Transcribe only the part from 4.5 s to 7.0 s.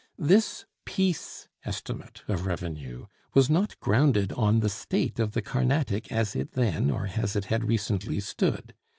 the state of the Carnatic as it then,